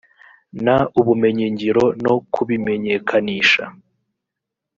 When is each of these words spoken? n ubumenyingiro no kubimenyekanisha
n 0.63 0.67
ubumenyingiro 0.99 1.83
no 2.03 2.15
kubimenyekanisha 2.33 3.63